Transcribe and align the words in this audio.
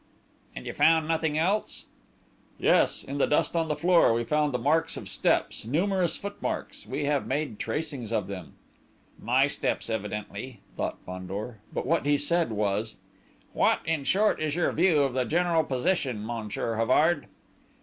"And 0.55 0.65
you 0.65 0.73
found 0.73 1.07
nothing 1.07 1.37
else?" 1.37 1.85
"Yes, 2.57 3.03
in 3.03 3.19
the 3.19 3.27
dust 3.27 3.55
on 3.55 3.67
the 3.67 3.75
floor, 3.75 4.11
we 4.13 4.23
found 4.23 4.51
the 4.51 4.57
marks 4.57 4.97
of 4.97 5.07
steps, 5.07 5.63
numerous 5.63 6.17
foot 6.17 6.41
marks: 6.41 6.87
we 6.87 7.05
have 7.05 7.27
made 7.27 7.59
tracings 7.59 8.11
of 8.11 8.25
them." 8.25 8.53
"My 9.21 9.45
steps, 9.45 9.91
evidently," 9.91 10.61
thought 10.75 10.97
Fandor. 11.05 11.59
But 11.71 11.85
what 11.85 12.07
he 12.07 12.17
said 12.17 12.51
was: 12.51 12.95
"What, 13.53 13.81
in 13.85 14.03
short, 14.03 14.41
is 14.41 14.55
your 14.55 14.71
view 14.71 15.03
of 15.03 15.13
the 15.13 15.23
general 15.23 15.63
position, 15.63 16.25
Monsieur 16.25 16.77
Havard?" 16.77 17.27